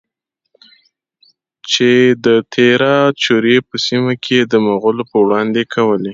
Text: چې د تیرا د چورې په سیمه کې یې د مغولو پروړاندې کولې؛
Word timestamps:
چې 1.71 1.89
د 2.25 2.27
تیرا 2.53 2.97
د 3.11 3.15
چورې 3.23 3.55
په 3.67 3.75
سیمه 3.85 4.13
کې 4.23 4.35
یې 4.41 4.47
د 4.51 4.53
مغولو 4.67 5.03
پروړاندې 5.11 5.61
کولې؛ 5.73 6.09